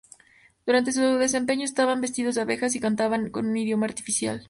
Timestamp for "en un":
3.35-3.55